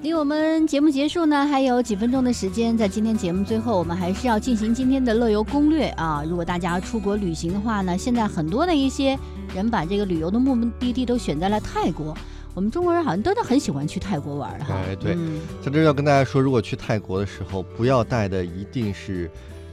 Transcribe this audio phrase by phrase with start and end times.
[0.00, 6.22] 离我们节目结束呢还有几分钟的时间，在今天节目最后，我们还是要进行今天的乐游攻略啊！
[6.28, 9.18] 如果大家出国旅行的话呢，现在很多的一些
[9.52, 12.16] 人把这个旅游的目的地都选在了泰国。
[12.54, 14.74] 我们中国人好像都都很喜欢去泰国玩哈。
[14.88, 15.16] 哎，对，
[15.60, 19.28] 在这要跟大家说，如果去泰国的时候，不要带的一定是。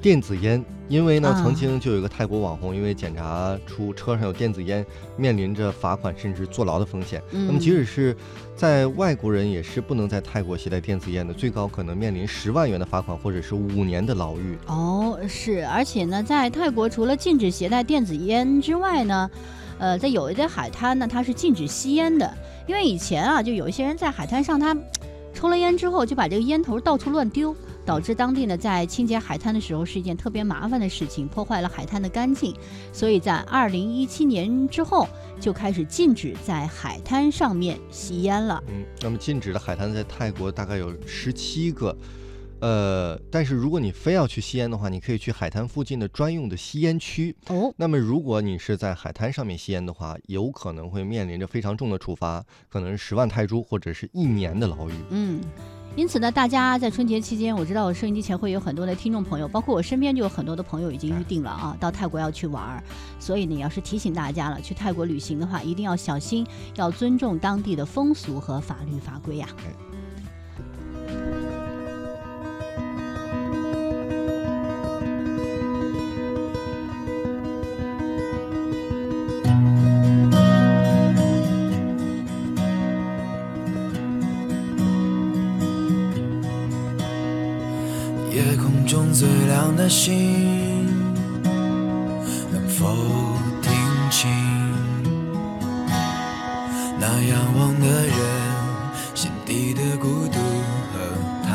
[0.00, 4.86] 电子烟，因为呢，曾经就有一个泰国网红，因为检查出车上有电子烟，
[5.16, 7.20] 面临着罚款甚至坐牢的风险。
[7.32, 8.16] 那么，即使是
[8.54, 14.56] 在外国人，也是不能在泰国携带电子烟的，最高可能面临十万元的罚款，或者是五年的牢狱。
[14.66, 19.28] 哦，是，而且呢，在泰国除了禁止携带电子烟之外呢，
[19.78, 22.32] 呃，在有一些海滩呢，它是禁止吸烟的，
[22.68, 24.76] 因为以前啊，就有一些人在海滩上，他
[25.34, 27.52] 抽了烟之后，就把这个烟头到处乱丢。
[27.88, 32.54] 导致当地呢，在清洁海滩的时候是一件特别麻烦的事情，破坏了海滩的干净。
[32.92, 35.08] 所以在二零一七年之后，
[35.40, 38.62] 就开始禁止在海滩上面吸烟了。
[38.68, 41.96] 嗯，那么禁止的海滩在泰国大概有十七个，
[42.60, 47.34] 呃，但是如果你非要去吸烟的话，你可以去海滩附近的专用的吸烟区。
[47.46, 54.92] 哦，那么如果你是在海滩上面吸烟的话，有可能会面临着非常重的处罚，可能是十万泰铢或者是一年的牢狱。
[55.08, 55.40] 嗯。
[55.98, 62.80] 因此呢，大家在春节期间，我知道我收音机前会有很多的听众朋友，包括我身边就有很多的朋友已经预定了啊，到泰国要去玩儿。
[63.18, 66.46] 所以呢，也是提醒大家了，去泰国旅行的话，一定要小心，
[66.76, 69.48] 要尊重当地的风俗和法律法规呀。
[88.38, 90.86] 夜空中最亮的星
[92.52, 92.86] 能否
[93.60, 93.72] 听
[94.12, 94.30] 清
[97.00, 98.16] 那仰望的人
[99.12, 100.38] 心底的孤独
[100.92, 100.98] 和
[101.42, 101.48] 叹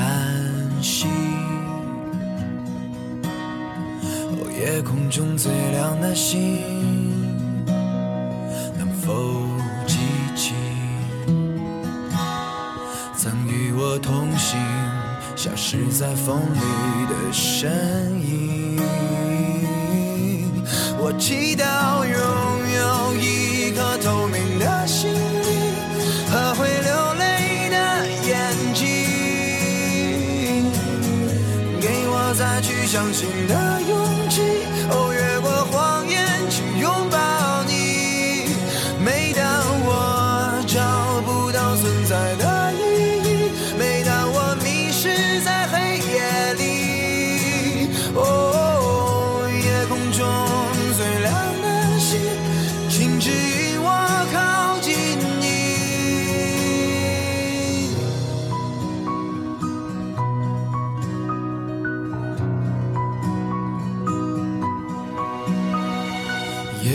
[0.82, 1.08] 息？
[4.04, 6.60] 哦，夜空中最亮的星
[8.78, 9.33] 能否
[15.44, 16.60] 消失在风里
[17.10, 17.70] 的身
[18.22, 18.80] 影。
[20.98, 22.16] 我祈祷拥
[22.78, 25.20] 有一颗透明的心灵
[26.32, 27.76] 和会流泪的
[28.26, 28.82] 眼睛，
[31.82, 34.03] 给我再去相信的勇气。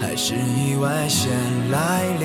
[0.00, 1.30] 还是意外先
[1.70, 2.24] 来临，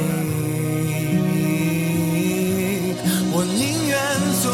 [3.31, 3.97] 我宁愿
[4.41, 4.51] 所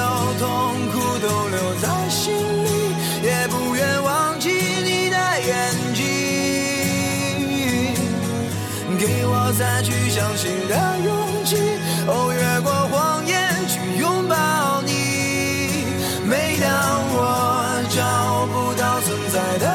[0.00, 0.02] 有
[0.40, 0.44] 痛
[0.92, 2.32] 苦都留在心
[2.64, 2.68] 里，
[3.22, 5.52] 也不愿忘记你的眼
[5.94, 6.02] 睛，
[8.98, 11.56] 给我再去相信的勇气，
[12.06, 13.32] 哦，越过谎言
[13.68, 14.92] 去拥抱你，
[16.26, 16.68] 每当
[17.12, 19.73] 我找不到存在的。